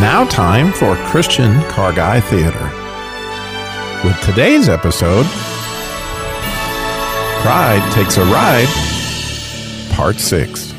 Now, 0.00 0.26
time 0.28 0.72
for 0.72 0.96
Christian 1.06 1.62
Car 1.64 1.92
Guy 1.92 2.20
Theater. 2.20 2.70
With 4.04 4.20
today's 4.22 4.68
episode, 4.68 5.26
Pride 7.42 7.92
Takes 7.92 8.16
a 8.16 8.24
Ride, 8.24 8.68
Part 9.94 10.16
6. 10.16 10.74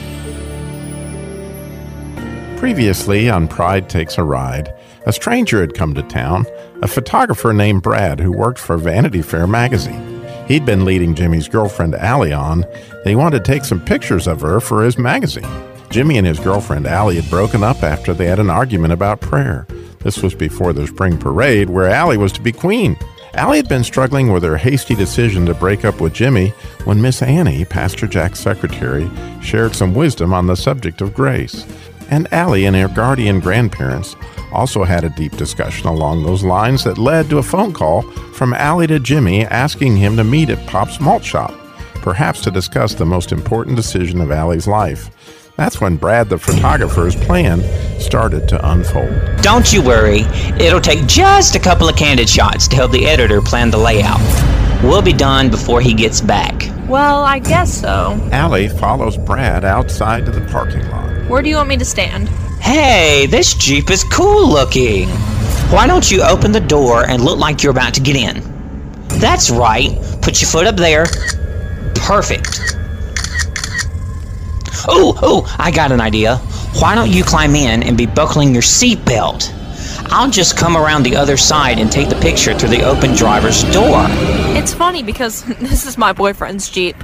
Previously 2.60 3.30
on 3.30 3.48
Pride 3.48 3.90
Takes 3.90 4.18
a 4.18 4.24
Ride, 4.24 4.74
a 5.06 5.14
stranger 5.14 5.62
had 5.62 5.74
come 5.74 5.94
to 5.96 6.04
town, 6.04 6.46
a 6.82 6.88
photographer 6.88 7.54
named 7.54 7.84
Brad 7.84 8.20
who 8.20 8.32
worked 8.32 8.60
for 8.60 8.78
Vanity 8.78 9.22
Fair 9.22 9.46
magazine. 9.46 10.26
He'd 10.48 10.66
been 10.66 10.84
leading 10.84 11.16
Jimmy's 11.16 11.48
girlfriend 11.48 11.96
Allie 11.96 12.34
on, 12.34 12.64
and 12.64 13.06
he 13.06 13.16
wanted 13.16 13.44
to 13.44 13.52
take 13.52 13.64
some 13.64 13.84
pictures 13.84 14.28
of 14.28 14.42
her 14.42 14.60
for 14.60 14.84
his 14.84 14.98
magazine. 14.98 15.48
Jimmy 15.90 16.18
and 16.18 16.26
his 16.26 16.40
girlfriend 16.40 16.88
Allie 16.88 17.18
had 17.18 17.30
broken 17.30 17.64
up 17.64 17.84
after 17.84 18.14
they 18.14 18.26
had 18.26 18.40
an 18.40 18.50
argument 18.50 18.94
about 18.94 19.22
prayer. 19.22 19.68
This 20.00 20.24
was 20.24 20.34
before 20.34 20.74
the 20.74 20.88
spring 20.88 21.18
parade, 21.18 21.70
where 21.70 21.88
Allie 21.88 22.18
was 22.18 22.32
to 22.34 22.42
be 22.42 22.52
queen. 22.52 22.98
Allie 23.36 23.58
had 23.58 23.70
been 23.70 23.84
struggling 23.84 24.32
with 24.32 24.44
her 24.44 24.58
hasty 24.58 24.96
decision 24.96 25.46
to 25.46 25.54
break 25.54 25.86
up 25.86 26.02
with 26.02 26.14
Jimmy 26.14 26.50
when 26.86 27.02
Miss 27.02 27.22
Annie, 27.22 27.64
Pastor 27.64 28.08
Jack's 28.08 28.40
secretary, 28.40 29.10
shared 29.42 29.76
some 29.76 29.94
wisdom 29.94 30.34
on 30.34 30.48
the 30.48 30.56
subject 30.56 31.02
of 31.02 31.14
grace. 31.14 31.66
And 32.10 32.32
Allie 32.34 32.66
and 32.66 32.76
her 32.76 32.90
guardian 32.90 33.40
grandparents 33.40 34.16
also 34.52 34.84
had 34.84 35.04
a 35.04 35.10
deep 35.10 35.36
discussion 35.38 35.88
along 35.88 36.24
those 36.24 36.44
lines 36.44 36.84
that 36.84 36.98
led 36.98 37.30
to 37.30 37.38
a 37.38 37.44
phone 37.44 37.74
call 37.74 38.02
from 38.34 38.54
Allie 38.54 38.88
to 38.88 39.00
Jimmy 39.00 39.46
asking 39.46 39.98
him 39.98 40.18
to 40.18 40.24
meet 40.24 40.50
at 40.50 40.68
Pop's 40.68 41.00
Malt 41.00 41.24
Shop, 41.24 41.54
perhaps 41.96 42.42
to 42.42 42.52
discuss 42.52 42.94
the 42.94 43.06
most 43.06 43.32
important 43.32 43.76
decision 43.76 44.22
of 44.22 44.32
Allie's 44.32 44.68
life. 44.68 45.10
That's 45.58 45.80
when 45.82 45.98
Brad 45.98 46.30
the 46.30 46.38
photographer's 46.38 47.16
plan 47.16 47.62
started 48.00 48.48
to 48.50 48.72
unfold. 48.72 49.14
Don't 49.42 49.72
you 49.72 49.84
worry, 49.84 50.22
it'll 50.60 50.82
take 50.82 51.06
just 51.06 51.56
a 51.56 51.60
couple 51.60 51.88
of 51.88 51.96
candid 51.96 52.30
shots 52.30 52.68
to 52.70 52.76
help 52.76 52.92
the 52.92 53.06
editor 53.06 53.42
plan 53.42 53.70
the 53.70 53.78
layout. 53.78 54.22
We'll 54.82 55.04
be 55.04 55.14
done 55.14 55.52
before 55.52 55.80
he 55.80 55.94
gets 55.94 56.22
back. 56.22 56.64
Well, 56.88 57.24
I 57.24 57.40
guess 57.40 57.82
so. 57.82 58.20
Allie 58.32 58.68
follows 58.68 59.18
Brad 59.18 59.64
outside 59.64 60.26
to 60.26 60.32
the 60.32 60.42
parking 60.52 60.90
lot. 60.90 61.30
Where 61.30 61.44
do 61.44 61.50
you 61.50 61.58
want 61.58 61.70
me 61.70 61.78
to 61.78 61.86
stand? 61.86 62.28
Hey, 62.62 63.26
this 63.26 63.54
Jeep 63.54 63.90
is 63.90 64.04
cool 64.04 64.48
looking. 64.48 65.10
Why 65.70 65.88
don't 65.88 66.10
you 66.10 66.22
open 66.22 66.52
the 66.52 66.60
door 66.60 67.06
and 67.06 67.24
look 67.24 67.40
like 67.40 67.64
you're 67.64 67.72
about 67.72 67.94
to 67.96 68.02
get 68.02 68.16
in? 68.16 68.42
That's 69.20 69.50
right. 69.50 69.98
Put 70.22 70.42
your 70.42 70.50
foot 70.50 70.68
up 70.68 70.76
there. 70.76 71.06
Perfect. 71.96 72.60
Oh, 74.88 75.18
oh, 75.22 75.56
I 75.60 75.72
got 75.72 75.92
an 75.92 76.00
idea. 76.00 76.38
Why 76.80 76.96
don't 76.96 77.10
you 77.10 77.24
climb 77.24 77.56
in 77.56 77.84
and 77.84 77.98
be 77.98 78.06
buckling 78.06 78.54
your 78.54 78.64
seatbelt? 78.64 79.52
I'll 80.12 80.30
just 80.30 80.58
come 80.58 80.78
around 80.78 81.04
the 81.04 81.16
other 81.16 81.38
side 81.38 81.80
and 81.80 81.92
take 81.92 82.10
the 82.10 82.16
picture 82.16 82.58
through 82.58 82.70
the 82.70 82.84
open 82.84 83.16
driver's 83.16 83.64
door. 83.74 84.06
It's 84.58 84.74
funny 84.74 85.04
because 85.04 85.44
this 85.60 85.86
is 85.86 85.98
my 85.98 86.14
boyfriend's 86.14 86.70
Jeep. 86.70 86.96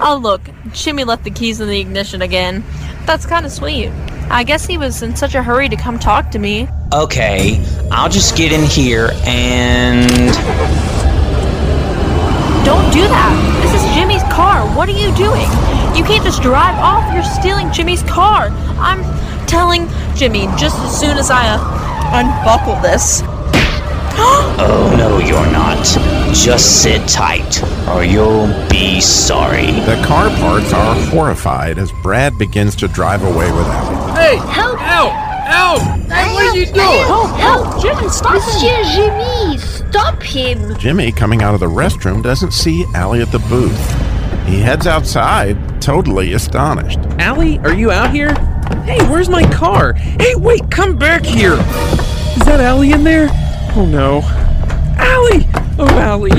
Oh, 0.00 0.18
look, 0.20 0.40
Jimmy 0.72 1.04
left 1.04 1.24
the 1.24 1.30
keys 1.30 1.60
in 1.60 1.68
the 1.68 1.78
ignition 1.78 2.22
again. 2.22 2.64
That's 3.06 3.26
kind 3.26 3.46
of 3.46 3.52
sweet. 3.52 3.90
I 4.30 4.44
guess 4.44 4.66
he 4.66 4.78
was 4.78 5.02
in 5.02 5.14
such 5.16 5.34
a 5.34 5.42
hurry 5.42 5.68
to 5.68 5.76
come 5.76 5.98
talk 5.98 6.30
to 6.32 6.38
me. 6.38 6.68
Okay, 6.92 7.64
I'll 7.90 8.08
just 8.08 8.36
get 8.36 8.52
in 8.52 8.64
here 8.64 9.10
and. 9.24 10.08
Don't 12.64 12.90
do 12.92 13.02
that. 13.02 13.60
This 13.62 13.74
is 13.74 13.94
Jimmy's 13.94 14.22
car. 14.32 14.66
What 14.76 14.88
are 14.88 14.92
you 14.92 15.14
doing? 15.14 15.48
You 15.96 16.02
can't 16.02 16.24
just 16.24 16.42
drive 16.42 16.76
off. 16.78 17.12
You're 17.12 17.22
stealing 17.22 17.70
Jimmy's 17.72 18.02
car. 18.02 18.48
I'm 18.78 19.02
telling 19.46 19.88
Jimmy 20.16 20.46
just 20.56 20.78
as 20.78 20.98
soon 20.98 21.18
as 21.18 21.30
I 21.30 21.46
uh, 21.46 21.58
unbuckle 22.18 22.80
this. 22.82 23.22
Oh, 24.56 24.94
no, 24.96 25.18
you're 25.18 25.50
not. 25.50 25.84
Just 26.32 26.82
sit 26.82 27.06
tight, 27.08 27.60
or 27.88 28.04
you'll 28.04 28.46
be 28.70 29.00
sorry. 29.00 29.72
The 29.72 30.00
car 30.06 30.30
parts 30.38 30.72
are 30.72 30.94
horrified 31.10 31.78
as 31.78 31.90
Brad 31.90 32.38
begins 32.38 32.76
to 32.76 32.86
drive 32.86 33.24
away 33.24 33.50
with 33.50 33.66
Allie. 33.66 34.13
Hey! 34.24 34.36
Help! 34.36 34.78
Help! 34.78 35.12
Help! 35.12 35.82
Hey, 36.10 36.32
what 36.32 36.46
are 36.46 36.56
you 36.56 36.64
doing? 36.64 36.78
Help! 36.78 37.30
Help! 37.36 37.82
Jimmy, 37.82 38.08
stop 38.08 38.40
him! 38.40 38.84
Jimmy, 38.94 39.58
stop 39.58 40.22
him! 40.22 40.78
Jimmy, 40.78 41.12
coming 41.12 41.42
out 41.42 41.52
of 41.52 41.60
the 41.60 41.66
restroom, 41.66 42.22
doesn't 42.22 42.52
see 42.52 42.86
Allie 42.94 43.20
at 43.20 43.30
the 43.30 43.38
booth. 43.40 43.78
He 44.46 44.60
heads 44.60 44.86
outside, 44.86 45.82
totally 45.82 46.32
astonished. 46.32 47.00
Allie, 47.18 47.58
are 47.58 47.74
you 47.74 47.90
out 47.90 48.14
here? 48.14 48.32
Hey, 48.84 49.06
where's 49.10 49.28
my 49.28 49.42
car? 49.52 49.92
Hey, 49.92 50.34
wait, 50.36 50.70
come 50.70 50.96
back 50.96 51.22
here! 51.22 51.52
Is 51.52 52.46
that 52.46 52.60
Allie 52.60 52.92
in 52.92 53.04
there? 53.04 53.28
Oh 53.76 53.84
no. 53.84 54.22
Allie! 54.96 55.46
Oh, 55.78 55.98
Allie. 56.00 56.32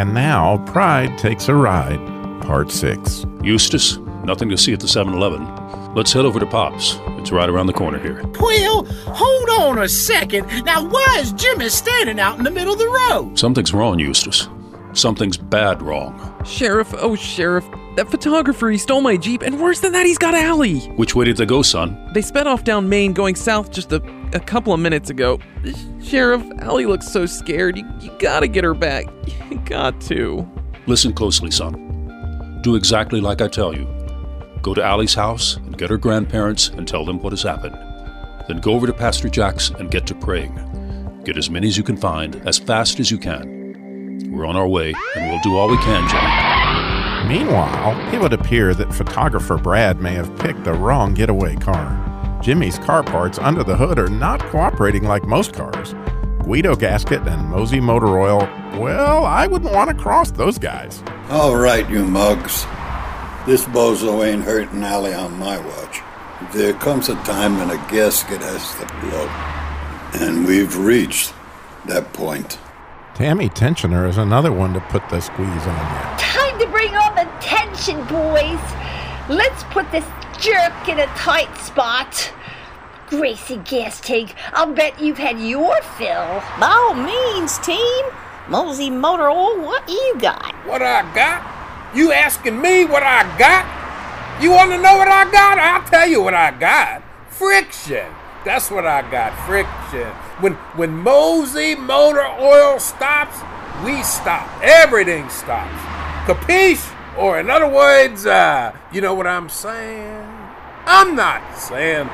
And 0.00 0.14
now, 0.14 0.58
Pride 0.66 1.18
Takes 1.18 1.48
a 1.48 1.54
Ride, 1.56 1.98
Part 2.42 2.70
6. 2.70 3.26
Eustace, 3.42 3.96
nothing 4.22 4.48
to 4.50 4.56
see 4.56 4.72
at 4.72 4.78
the 4.78 4.86
7 4.86 5.12
Eleven. 5.12 5.63
Let's 5.94 6.12
head 6.12 6.24
over 6.24 6.40
to 6.40 6.46
Pop's. 6.46 6.98
It's 7.18 7.30
right 7.30 7.48
around 7.48 7.66
the 7.68 7.72
corner 7.72 7.98
here. 8.00 8.20
Well, 8.40 8.84
hold 8.84 9.48
on 9.60 9.78
a 9.78 9.88
second. 9.88 10.46
Now, 10.64 10.84
why 10.84 11.18
is 11.20 11.32
Jimmy 11.32 11.68
standing 11.68 12.18
out 12.18 12.36
in 12.36 12.44
the 12.44 12.50
middle 12.50 12.72
of 12.72 12.80
the 12.80 12.88
road? 12.88 13.38
Something's 13.38 13.72
wrong, 13.72 14.00
Eustace. 14.00 14.48
Something's 14.92 15.36
bad 15.36 15.82
wrong. 15.82 16.34
Sheriff, 16.44 16.92
oh, 16.98 17.14
Sheriff. 17.14 17.64
That 17.94 18.10
photographer, 18.10 18.70
he 18.70 18.78
stole 18.78 19.02
my 19.02 19.16
Jeep, 19.16 19.42
and 19.42 19.60
worse 19.60 19.78
than 19.78 19.92
that, 19.92 20.04
he's 20.04 20.18
got 20.18 20.34
Allie. 20.34 20.80
Which 20.96 21.14
way 21.14 21.26
did 21.26 21.36
they 21.36 21.46
go, 21.46 21.62
son? 21.62 22.10
They 22.12 22.22
sped 22.22 22.48
off 22.48 22.64
down 22.64 22.88
Main 22.88 23.12
going 23.12 23.36
south 23.36 23.70
just 23.70 23.92
a, 23.92 24.02
a 24.32 24.40
couple 24.40 24.72
of 24.72 24.80
minutes 24.80 25.10
ago. 25.10 25.38
Sheriff, 26.02 26.42
Allie 26.58 26.86
looks 26.86 27.06
so 27.06 27.24
scared. 27.24 27.76
You, 27.76 27.88
you 28.00 28.10
gotta 28.18 28.48
get 28.48 28.64
her 28.64 28.74
back. 28.74 29.06
You 29.50 29.60
got 29.60 30.00
to. 30.02 30.50
Listen 30.86 31.12
closely, 31.12 31.50
son. 31.50 32.60
Do 32.62 32.74
exactly 32.74 33.20
like 33.20 33.40
I 33.40 33.46
tell 33.46 33.72
you. 33.74 33.86
Go 34.64 34.72
to 34.72 34.82
Allie's 34.82 35.12
house 35.12 35.56
and 35.56 35.76
get 35.76 35.90
her 35.90 35.98
grandparents 35.98 36.68
and 36.68 36.88
tell 36.88 37.04
them 37.04 37.18
what 37.18 37.34
has 37.34 37.42
happened. 37.42 37.76
Then 38.48 38.62
go 38.62 38.72
over 38.72 38.86
to 38.86 38.94
Pastor 38.94 39.28
Jack's 39.28 39.68
and 39.68 39.90
get 39.90 40.06
to 40.06 40.14
praying. 40.14 41.20
Get 41.22 41.36
as 41.36 41.50
many 41.50 41.66
as 41.66 41.76
you 41.76 41.82
can 41.82 41.98
find 41.98 42.36
as 42.48 42.58
fast 42.58 42.98
as 42.98 43.10
you 43.10 43.18
can. 43.18 44.32
We're 44.32 44.46
on 44.46 44.56
our 44.56 44.66
way, 44.66 44.94
and 45.16 45.30
we'll 45.30 45.42
do 45.42 45.58
all 45.58 45.68
we 45.68 45.76
can, 45.76 46.08
Jimmy. 46.08 47.38
Meanwhile, 47.38 48.14
it 48.14 48.18
would 48.22 48.32
appear 48.32 48.72
that 48.72 48.94
photographer 48.94 49.58
Brad 49.58 50.00
may 50.00 50.14
have 50.14 50.34
picked 50.38 50.64
the 50.64 50.72
wrong 50.72 51.12
getaway 51.12 51.56
car. 51.56 52.40
Jimmy's 52.42 52.78
car 52.78 53.02
parts 53.02 53.38
under 53.38 53.64
the 53.64 53.76
hood 53.76 53.98
are 53.98 54.08
not 54.08 54.40
cooperating 54.46 55.04
like 55.04 55.24
most 55.24 55.52
cars. 55.52 55.94
Guido 56.42 56.74
gasket 56.74 57.20
and 57.28 57.50
Mosey 57.50 57.80
motor 57.80 58.18
oil, 58.18 58.38
well, 58.80 59.26
I 59.26 59.46
wouldn't 59.46 59.74
want 59.74 59.90
to 59.90 59.94
cross 60.02 60.30
those 60.30 60.56
guys. 60.56 61.02
All 61.28 61.54
right, 61.54 61.86
you 61.90 62.06
mugs. 62.06 62.64
This 63.46 63.64
bozo 63.66 64.26
ain't 64.26 64.42
hurting 64.42 64.82
Allie 64.82 65.12
on 65.12 65.38
my 65.38 65.58
watch. 65.58 66.00
There 66.54 66.72
comes 66.72 67.10
a 67.10 67.14
time 67.24 67.58
when 67.58 67.68
a 67.68 67.76
gasket 67.90 68.40
has 68.40 68.74
to 68.76 68.86
blow. 69.00 69.28
And 70.26 70.46
we've 70.46 70.74
reached 70.78 71.34
that 71.84 72.10
point. 72.14 72.58
Tammy 73.14 73.50
Tensioner 73.50 74.08
is 74.08 74.16
another 74.16 74.50
one 74.50 74.72
to 74.72 74.80
put 74.80 75.06
the 75.10 75.20
squeeze 75.20 75.46
on 75.46 75.76
you. 75.76 76.18
Time 76.18 76.58
to 76.58 76.66
bring 76.68 76.96
on 76.96 77.14
the 77.16 77.30
tension, 77.40 77.98
boys. 78.06 78.60
Let's 79.28 79.62
put 79.64 79.92
this 79.92 80.06
jerk 80.40 80.88
in 80.88 80.98
a 80.98 81.06
tight 81.08 81.54
spot. 81.58 82.32
Gracie 83.08 83.58
Gas 83.58 84.00
Tank, 84.00 84.34
I'll 84.54 84.72
bet 84.72 84.98
you've 84.98 85.18
had 85.18 85.38
your 85.38 85.80
fill. 85.98 86.42
By 86.58 86.72
all 86.72 86.94
means, 86.94 87.58
team. 87.58 88.04
Mosey 88.48 88.88
Motor 88.88 89.28
Oil, 89.28 89.60
what 89.60 89.86
you 89.86 90.14
got? 90.18 90.54
What 90.66 90.80
I 90.80 91.02
got? 91.14 91.53
You 91.94 92.12
asking 92.12 92.60
me 92.60 92.84
what 92.84 93.04
I 93.04 93.22
got? 93.38 94.42
You 94.42 94.50
want 94.50 94.72
to 94.72 94.78
know 94.78 94.96
what 94.96 95.06
I 95.06 95.30
got? 95.30 95.58
I'll 95.58 95.88
tell 95.88 96.08
you 96.08 96.20
what 96.20 96.34
I 96.34 96.50
got. 96.50 97.02
Friction. 97.30 98.06
That's 98.44 98.68
what 98.68 98.84
I 98.84 99.08
got. 99.10 99.32
Friction. 99.46 100.08
When 100.40 100.54
when 100.74 100.90
Mosey 100.90 101.76
Motor 101.76 102.26
Oil 102.40 102.80
stops, 102.80 103.38
we 103.84 104.02
stop. 104.02 104.48
Everything 104.60 105.28
stops. 105.28 105.80
Capiche? 106.26 106.90
Or 107.16 107.38
in 107.38 107.48
other 107.48 107.68
words, 107.68 108.26
uh, 108.26 108.76
you 108.92 109.00
know 109.00 109.14
what 109.14 109.28
I'm 109.28 109.48
saying? 109.48 110.26
I'm 110.86 111.14
not 111.14 111.56
saying 111.56 112.10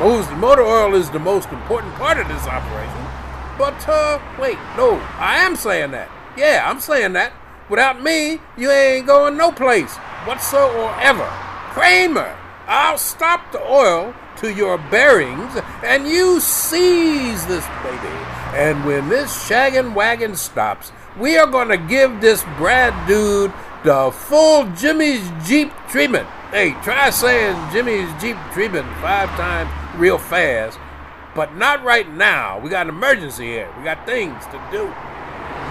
Mosey 0.00 0.34
Motor 0.36 0.62
Oil 0.62 0.94
is 0.94 1.10
the 1.10 1.18
most 1.18 1.50
important 1.50 1.94
part 1.96 2.16
of 2.16 2.26
this 2.28 2.46
operation. 2.46 3.04
But 3.58 3.86
uh, 3.86 4.18
wait, 4.40 4.56
no, 4.76 4.94
I 5.18 5.40
am 5.44 5.54
saying 5.54 5.90
that. 5.90 6.08
Yeah, 6.36 6.64
I'm 6.64 6.80
saying 6.80 7.12
that. 7.12 7.32
Without 7.68 8.02
me, 8.02 8.40
you 8.56 8.70
ain't 8.70 9.06
going 9.06 9.36
no 9.36 9.52
place 9.52 9.94
whatsoever. 10.24 11.28
Kramer, 11.72 12.34
I'll 12.66 12.98
stop 12.98 13.52
the 13.52 13.60
oil 13.60 14.14
to 14.38 14.52
your 14.52 14.78
bearings 14.78 15.52
and 15.82 16.06
you 16.06 16.40
seize 16.40 17.46
this 17.46 17.66
baby 17.82 18.14
And 18.54 18.84
when 18.86 19.08
this 19.08 19.30
shaggin' 19.48 19.94
wagon 19.94 20.36
stops, 20.36 20.92
we 21.18 21.36
are 21.36 21.46
gonna 21.46 21.76
give 21.76 22.20
this 22.20 22.42
Brad 22.56 22.94
dude 23.06 23.52
the 23.84 24.10
full 24.12 24.64
Jimmy's 24.72 25.28
Jeep 25.46 25.70
treatment. 25.88 26.26
Hey, 26.50 26.72
try 26.82 27.10
saying 27.10 27.72
Jimmy's 27.72 28.08
Jeep 28.20 28.36
treatment 28.52 28.86
five 29.02 29.28
times 29.30 29.70
real 29.98 30.18
fast, 30.18 30.78
but 31.34 31.54
not 31.56 31.84
right 31.84 32.10
now. 32.14 32.58
We 32.58 32.70
got 32.70 32.88
an 32.88 32.94
emergency 32.94 33.46
here. 33.46 33.68
We 33.76 33.84
got 33.84 34.06
things 34.06 34.42
to 34.46 34.68
do. 34.70 34.92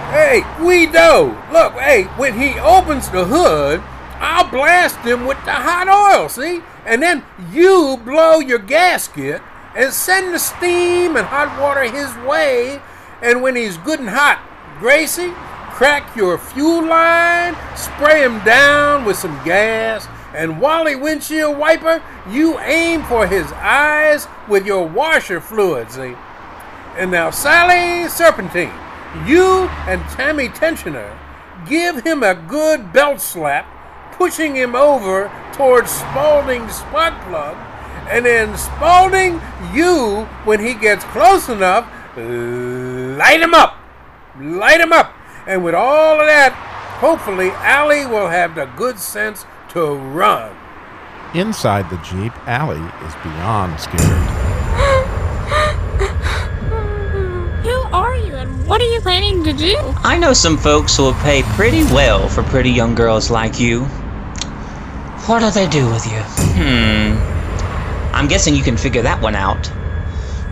Hey, 0.09 0.43
Guido, 0.57 1.35
look, 1.51 1.73
hey, 1.73 2.03
when 2.15 2.39
he 2.39 2.57
opens 2.59 3.09
the 3.09 3.25
hood, 3.25 3.81
I'll 4.19 4.49
blast 4.49 4.97
him 4.99 5.25
with 5.25 5.37
the 5.43 5.51
hot 5.51 5.89
oil, 5.89 6.29
see? 6.29 6.61
And 6.85 7.03
then 7.03 7.25
you 7.51 7.99
blow 8.05 8.39
your 8.39 8.57
gasket 8.59 9.41
and 9.75 9.93
send 9.93 10.33
the 10.33 10.39
steam 10.39 11.17
and 11.17 11.27
hot 11.27 11.59
water 11.61 11.83
his 11.83 12.15
way. 12.25 12.81
And 13.21 13.41
when 13.41 13.57
he's 13.57 13.77
good 13.77 13.99
and 13.99 14.07
hot, 14.07 14.41
Gracie, 14.79 15.33
crack 15.71 16.15
your 16.15 16.37
fuel 16.37 16.85
line, 16.85 17.57
spray 17.75 18.23
him 18.23 18.41
down 18.45 19.03
with 19.03 19.17
some 19.17 19.43
gas, 19.43 20.07
and 20.33 20.61
Wally 20.61 20.95
windshield 20.95 21.57
wiper, 21.57 22.01
you 22.29 22.57
aim 22.59 23.03
for 23.03 23.27
his 23.27 23.51
eyes 23.51 24.25
with 24.47 24.65
your 24.65 24.87
washer 24.87 25.41
fluid, 25.41 25.91
see? 25.91 26.15
And 26.95 27.11
now, 27.11 27.29
Sally 27.29 28.07
Serpentine, 28.07 28.86
you 29.25 29.67
and 29.87 30.01
Tammy 30.09 30.49
Tensioner 30.49 31.17
give 31.67 32.03
him 32.03 32.23
a 32.23 32.35
good 32.35 32.93
belt 32.93 33.19
slap, 33.21 33.65
pushing 34.13 34.55
him 34.55 34.75
over 34.75 35.31
towards 35.53 35.91
Spaulding's 35.91 36.75
spark 36.75 37.13
plug, 37.27 37.57
and 38.09 38.25
then 38.25 38.57
Spaulding, 38.57 39.41
you, 39.73 40.25
when 40.45 40.59
he 40.59 40.73
gets 40.73 41.03
close 41.05 41.49
enough, 41.49 41.85
light 42.15 43.41
him 43.41 43.53
up. 43.53 43.77
Light 44.39 44.79
him 44.79 44.93
up. 44.93 45.13
And 45.45 45.63
with 45.63 45.75
all 45.75 46.19
of 46.19 46.27
that, 46.27 46.53
hopefully 46.99 47.49
Allie 47.51 48.05
will 48.05 48.27
have 48.27 48.55
the 48.55 48.65
good 48.77 48.99
sense 48.99 49.45
to 49.69 49.95
run. 49.95 50.55
Inside 51.33 51.89
the 51.89 51.97
Jeep, 51.97 52.33
Allie 52.47 52.77
is 53.05 53.13
beyond 53.23 53.79
scared. 53.79 54.01
Who 57.63 57.81
are 57.93 58.15
you 58.15 58.35
and 58.35 58.65
what 58.65 58.81
are 58.81 58.85
you 58.85 58.96
planning 59.07 59.41
to 59.41 59.53
do? 59.53 59.77
I 60.03 60.17
know 60.17 60.33
some 60.33 60.57
folks 60.57 60.97
who 60.97 61.03
will 61.03 61.13
pay 61.13 61.41
pretty 61.41 61.85
well 61.85 62.27
for 62.27 62.43
pretty 62.43 62.71
young 62.71 62.93
girls 62.93 63.29
like 63.29 63.57
you. 63.57 63.85
What 65.27 65.39
do 65.39 65.49
they 65.49 65.65
do 65.69 65.89
with 65.89 66.05
you? 66.05 66.19
Hmm. 66.59 67.15
I'm 68.13 68.27
guessing 68.27 68.53
you 68.53 68.63
can 68.63 68.75
figure 68.75 69.03
that 69.03 69.21
one 69.21 69.33
out. 69.33 69.71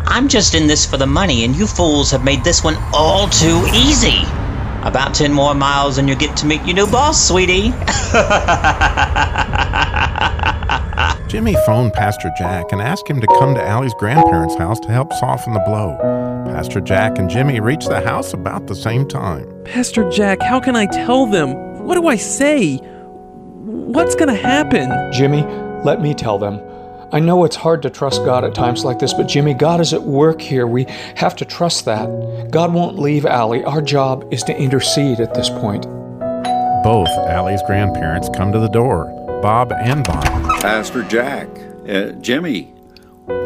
I'm 0.05 0.29
just 0.29 0.55
in 0.55 0.67
this 0.67 0.85
for 0.85 0.95
the 0.95 1.05
money, 1.05 1.43
and 1.43 1.53
you 1.53 1.67
fools 1.67 2.11
have 2.11 2.23
made 2.23 2.45
this 2.45 2.63
one 2.63 2.77
all 2.93 3.27
too 3.27 3.67
easy. 3.73 4.21
About 4.83 5.13
10 5.13 5.33
more 5.33 5.53
miles 5.53 5.97
and 5.97 6.07
you 6.07 6.15
get 6.15 6.37
to 6.37 6.45
meet 6.45 6.63
your 6.63 6.75
new 6.75 6.87
boss, 6.87 7.27
sweetie. 7.27 7.73
Jimmy 11.27 11.55
phoned 11.65 11.91
Pastor 11.93 12.31
Jack 12.37 12.71
and 12.71 12.81
asked 12.81 13.07
him 13.09 13.19
to 13.19 13.27
come 13.27 13.55
to 13.55 13.61
Allie's 13.61 13.95
grandparents' 13.95 14.55
house 14.55 14.79
to 14.81 14.91
help 14.91 15.11
soften 15.13 15.53
the 15.53 15.59
blow. 15.61 15.97
Pastor 16.45 16.79
Jack 16.79 17.17
and 17.17 17.29
Jimmy 17.29 17.59
reached 17.59 17.89
the 17.89 17.99
house 17.99 18.31
about 18.33 18.67
the 18.67 18.75
same 18.75 19.07
time. 19.07 19.51
Pastor 19.65 20.09
Jack, 20.11 20.41
how 20.41 20.59
can 20.59 20.75
I 20.75 20.85
tell 20.85 21.25
them? 21.25 21.83
What 21.83 21.95
do 21.95 22.07
I 22.07 22.15
say? 22.15 22.77
What's 22.77 24.15
gonna 24.15 24.35
happen? 24.35 24.87
Jimmy, 25.11 25.41
let 25.83 25.99
me 25.99 26.13
tell 26.13 26.37
them. 26.37 26.61
I 27.11 27.19
know 27.19 27.43
it's 27.43 27.55
hard 27.55 27.81
to 27.83 27.89
trust 27.89 28.23
God 28.23 28.43
at 28.43 28.53
times 28.53 28.85
like 28.85 28.99
this, 28.99 29.13
but 29.13 29.27
Jimmy, 29.27 29.55
God 29.55 29.79
is 29.79 29.93
at 29.93 30.03
work 30.03 30.41
here. 30.41 30.67
We 30.67 30.85
have 31.15 31.35
to 31.37 31.45
trust 31.45 31.85
that. 31.85 32.51
God 32.51 32.73
won't 32.73 32.99
leave 32.99 33.25
Allie. 33.25 33.63
Our 33.63 33.81
job 33.81 34.31
is 34.31 34.43
to 34.43 34.55
intercede 34.55 35.19
at 35.19 35.33
this 35.33 35.49
point. 35.49 35.83
Both 36.83 37.09
Allie's 37.27 37.61
grandparents 37.65 38.29
come 38.35 38.51
to 38.51 38.59
the 38.59 38.69
door, 38.69 39.05
Bob 39.41 39.71
and 39.71 40.03
Bonnie. 40.03 40.34
Pastor 40.65 41.03
Jack, 41.03 41.47
uh, 41.87 42.09
Jimmy, 42.21 42.63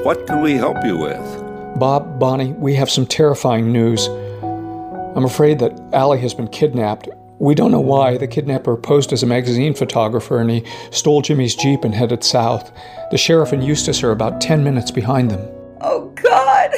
what 0.03 0.25
can 0.25 0.41
we 0.41 0.53
help 0.53 0.77
you 0.85 0.97
with? 0.97 1.77
Bob, 1.77 2.17
Bonnie, 2.17 2.53
we 2.53 2.73
have 2.75 2.89
some 2.89 3.05
terrifying 3.05 3.73
news. 3.73 4.07
I'm 4.07 5.25
afraid 5.25 5.59
that 5.59 5.77
Allie 5.91 6.21
has 6.21 6.33
been 6.33 6.47
kidnapped. 6.47 7.09
We 7.39 7.55
don't 7.55 7.71
know 7.71 7.81
why. 7.81 8.15
The 8.15 8.25
kidnapper 8.25 8.77
posed 8.77 9.11
as 9.11 9.21
a 9.21 9.25
magazine 9.25 9.73
photographer 9.75 10.39
and 10.39 10.49
he 10.49 10.65
stole 10.91 11.21
Jimmy's 11.21 11.57
Jeep 11.57 11.83
and 11.83 11.93
headed 11.93 12.23
south. 12.23 12.71
The 13.11 13.17
sheriff 13.17 13.51
and 13.51 13.65
Eustace 13.65 14.01
are 14.01 14.11
about 14.11 14.39
10 14.39 14.63
minutes 14.63 14.89
behind 14.89 15.29
them. 15.29 15.45
Oh, 15.81 16.13
God! 16.23 16.71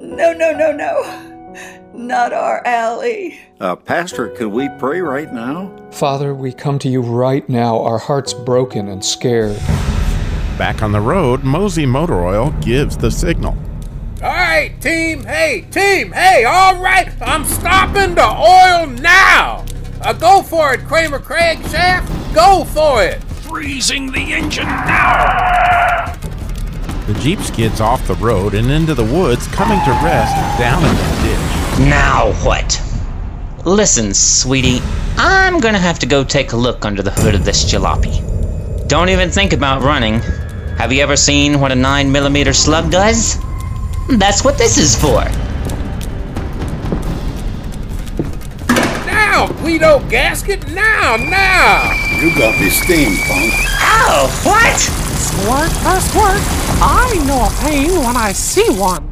No, 0.00 0.32
no, 0.32 0.52
no, 0.52 0.72
no. 0.72 1.31
Not 1.94 2.32
our 2.32 2.66
Allie. 2.66 3.38
Uh, 3.60 3.76
Pastor, 3.76 4.28
can 4.28 4.50
we 4.50 4.68
pray 4.78 5.00
right 5.00 5.32
now? 5.32 5.70
Father, 5.90 6.34
we 6.34 6.52
come 6.52 6.78
to 6.80 6.88
you 6.88 7.02
right 7.02 7.46
now, 7.48 7.80
our 7.82 7.98
hearts 7.98 8.32
broken 8.32 8.88
and 8.88 9.04
scared. 9.04 9.56
Back 10.56 10.82
on 10.82 10.92
the 10.92 11.00
road, 11.00 11.44
Mosey 11.44 11.84
Motor 11.84 12.24
Oil 12.24 12.50
gives 12.62 12.96
the 12.96 13.10
signal. 13.10 13.56
All 14.22 14.30
right, 14.30 14.80
team. 14.80 15.24
Hey, 15.24 15.66
team. 15.70 16.12
Hey, 16.12 16.44
all 16.44 16.80
right. 16.80 17.12
I'm 17.20 17.44
stopping 17.44 18.14
the 18.14 18.28
oil 18.28 18.86
now. 18.86 19.64
Uh, 20.00 20.12
go 20.12 20.42
for 20.42 20.74
it, 20.74 20.80
Kramer 20.86 21.18
Craig 21.18 21.58
Shaft. 21.68 22.34
Go 22.34 22.64
for 22.64 23.02
it. 23.02 23.22
Freezing 23.22 24.12
the 24.12 24.32
engine 24.32 24.64
now! 24.64 26.16
The 27.06 27.14
Jeep 27.20 27.40
skids 27.40 27.80
off 27.80 28.06
the 28.06 28.14
road 28.14 28.54
and 28.54 28.70
into 28.70 28.94
the 28.94 29.04
woods, 29.04 29.46
coming 29.48 29.78
to 29.84 29.90
rest 30.04 30.58
down 30.58 30.82
in 30.84 30.94
the 30.94 31.02
ditch. 31.02 31.21
Now 31.78 32.32
what? 32.44 32.80
Listen, 33.64 34.12
sweetie, 34.12 34.80
I'm 35.16 35.60
gonna 35.60 35.78
have 35.78 35.98
to 36.00 36.06
go 36.06 36.22
take 36.24 36.52
a 36.52 36.56
look 36.56 36.84
under 36.84 37.02
the 37.02 37.10
hood 37.10 37.34
of 37.34 37.44
this 37.44 37.64
jalopy. 37.64 38.28
Don't 38.88 39.08
even 39.08 39.30
think 39.30 39.52
about 39.52 39.82
running. 39.82 40.20
Have 40.76 40.92
you 40.92 41.00
ever 41.02 41.16
seen 41.16 41.60
what 41.60 41.72
a 41.72 41.74
9mm 41.74 42.54
slug 42.54 42.90
does? 42.90 43.38
That's 44.08 44.44
what 44.44 44.58
this 44.58 44.78
is 44.78 44.94
for. 45.00 45.24
Now, 49.06 49.46
Guido 49.62 50.00
Gasket. 50.08 50.68
Now, 50.72 51.16
now. 51.16 51.92
You 52.20 52.36
got 52.36 52.60
me 52.60 52.68
steamed, 52.68 53.18
punk. 53.28 53.52
Oh, 53.80 54.28
what? 54.44 54.78
Squirt, 54.78 55.72
uh, 55.86 56.00
squirt. 56.00 56.42
I 56.82 57.24
know 57.26 57.46
a 57.46 57.50
pain 57.66 58.04
when 58.04 58.16
I 58.16 58.32
see 58.32 58.68
one. 58.70 59.11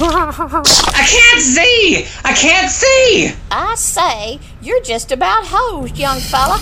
I 0.00 1.06
can't 1.08 1.40
see! 1.40 2.06
I 2.24 2.32
can't 2.32 2.70
see! 2.70 3.32
I 3.52 3.74
say, 3.76 4.40
you're 4.60 4.82
just 4.82 5.12
about 5.12 5.44
hosed, 5.46 5.96
young 5.96 6.18
fella. 6.18 6.58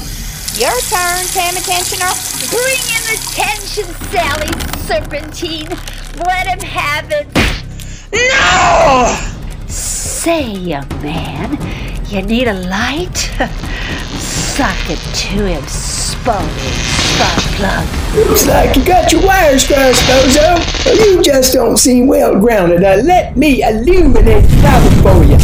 Your 0.55 0.79
turn, 0.83 1.25
Tammy 1.33 1.61
Tensioner. 1.61 2.12
Bring 2.51 2.83
in 2.93 3.03
the 3.09 3.17
tension, 3.33 3.87
Sally 4.11 4.51
Serpentine. 4.85 5.71
Let 6.27 6.47
him 6.47 6.61
have 6.61 7.11
it. 7.11 7.27
No! 8.12 9.67
Say, 9.67 10.53
young 10.53 10.89
man, 11.01 11.57
you 12.12 12.23
need 12.23 12.47
a 12.49 12.54
light? 12.69 13.16
Suck 14.21 14.90
it 14.90 14.99
to 14.99 15.47
him, 15.47 15.62
spony 15.62 16.92
spark 17.12 17.40
plug. 17.57 17.87
Looks 18.28 18.47
like 18.47 18.76
you 18.76 18.85
got 18.85 19.12
your 19.12 19.25
wires 19.25 19.66
crossed, 19.66 20.02
Bozo. 20.04 20.61
Well, 20.85 20.97
you 20.97 21.23
just 21.23 21.52
don't 21.52 21.76
seem 21.78 22.07
well 22.07 22.38
grounded. 22.38 22.83
Now 22.83 22.97
let 22.97 23.37
me 23.37 23.62
illuminate 23.62 24.45
the 24.45 24.57
problem 24.61 24.95
for 25.02 25.25
you. 25.25 25.38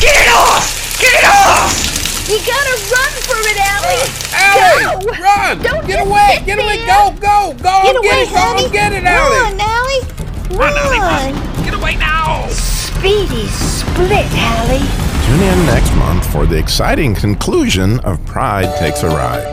Get 0.00 0.16
it 0.16 0.28
off! 0.32 0.64
Get 1.00 1.12
it 1.12 1.24
off! 1.24 1.72
You 2.28 2.38
gotta 2.40 2.74
run 2.90 3.12
for 3.28 3.38
it, 3.44 3.58
Allie. 3.60 4.04
Allie, 4.34 5.04
Go! 5.04 5.22
run! 5.22 5.62
Don't 5.62 5.86
get 5.86 6.06
away! 6.06 6.36
sit 6.38 6.46
Get 6.46 6.58
away! 6.58 6.78
there. 6.78 6.86
Go, 6.88 7.10
go, 7.20 7.54
go! 7.62 7.82
Get 7.84 7.96
and 7.96 7.98
away, 7.98 8.08
get 8.08 8.22
it! 8.22 8.30
Go 8.30 8.40
honey. 8.40 8.64
and 8.64 8.72
get 8.72 8.92
it, 8.92 9.04
Allie! 9.04 9.38
Run, 9.38 9.60
Allie. 9.60 10.02
Run, 10.56 10.72
Allie, 10.76 10.98
Run. 10.98 11.34
run! 11.34 11.64
Get 11.64 11.74
away 11.74 11.96
now! 11.96 12.48
Speedy 12.98 13.46
split, 13.48 14.26
Allie. 14.32 14.78
Tune 15.26 15.42
in 15.42 15.66
next 15.66 15.94
month 15.96 16.32
for 16.32 16.46
the 16.46 16.58
exciting 16.58 17.14
conclusion 17.14 18.00
of 18.00 18.24
Pride 18.24 18.74
Takes 18.78 19.02
a 19.02 19.08
Ride. 19.08 19.46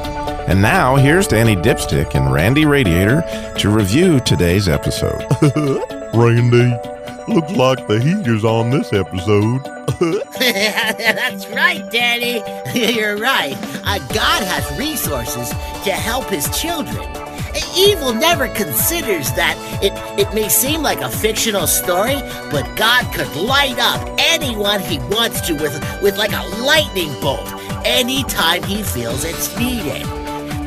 And 0.47 0.61
now, 0.61 0.95
here's 0.95 1.27
Danny 1.27 1.55
Dipstick 1.55 2.15
and 2.15 2.31
Randy 2.33 2.65
Radiator 2.65 3.21
to 3.57 3.69
review 3.69 4.21
today's 4.21 4.69
episode. 4.69 5.25
Randy, 6.13 6.71
looks 7.27 7.51
like 7.51 7.85
the 7.87 7.99
heater's 8.01 8.45
on 8.45 8.69
this 8.69 8.93
episode. 8.93 9.61
That's 10.39 11.45
right, 11.47 11.83
Danny. 11.91 12.41
You're 12.73 13.17
right. 13.17 13.57
Uh, 13.85 13.99
God 14.13 14.43
has 14.43 14.79
resources 14.79 15.49
to 15.83 15.91
help 15.91 16.29
his 16.29 16.47
children. 16.57 17.22
Evil 17.75 18.13
never 18.13 18.47
considers 18.49 19.31
that 19.33 19.57
it, 19.81 19.93
it 20.19 20.33
may 20.33 20.47
seem 20.49 20.81
like 20.81 21.01
a 21.01 21.09
fictional 21.09 21.67
story, 21.67 22.15
but 22.51 22.63
God 22.75 23.11
could 23.13 23.33
light 23.35 23.79
up 23.79 24.07
anyone 24.17 24.79
he 24.79 24.99
wants 24.99 25.41
to 25.47 25.53
with, 25.53 26.01
with 26.01 26.17
like 26.17 26.33
a 26.33 26.43
lightning 26.61 27.11
bolt 27.19 27.47
anytime 27.85 28.63
he 28.63 28.83
feels 28.83 29.23
it's 29.23 29.57
needed. 29.57 30.03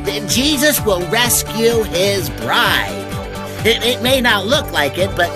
Then 0.05 0.29
Jesus 0.29 0.81
will 0.85 1.07
rescue 1.09 1.83
his 1.85 2.31
bride. 2.31 3.03
It, 3.65 3.85
it 3.85 4.03
may 4.03 4.21
not 4.21 4.47
look 4.47 4.71
like 4.73 4.99
it, 4.99 5.15
but 5.17 5.29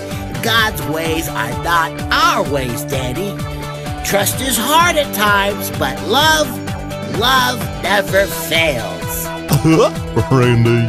God's 0.43 0.81
ways 0.87 1.27
are 1.29 1.51
not 1.63 1.91
our 2.11 2.49
ways, 2.51 2.83
Danny. 2.85 3.37
Trust 4.05 4.41
is 4.41 4.57
hard 4.57 4.95
at 4.97 5.13
times, 5.13 5.69
but 5.77 6.01
love, 6.07 6.47
love 7.17 7.59
never 7.83 8.25
fails. 8.25 9.25
Randy, 10.31 10.87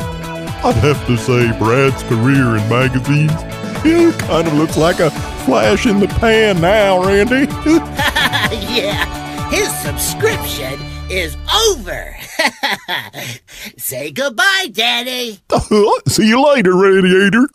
I'd 0.65 0.77
have 0.77 1.07
to 1.07 1.17
say 1.17 1.57
Brad's 1.59 2.03
career 2.05 2.57
in 2.57 2.69
magazines 2.69 3.33
it 3.85 4.19
kind 4.21 4.47
of 4.47 4.55
looks 4.55 4.77
like 4.77 5.01
a 5.01 5.11
flash 5.45 5.87
in 5.87 5.99
the 5.99 6.07
pan 6.07 6.61
now, 6.61 7.05
Randy. 7.05 7.47
yeah, 8.73 9.51
his 9.51 9.69
subscription 9.81 10.79
is 11.11 11.37
over. 11.69 12.17
Say 13.77 14.13
goodbye, 14.13 14.69
Danny. 14.71 15.41
See 16.09 16.29
you 16.29 16.45
later, 16.47 16.77
Radiator. 16.77 17.49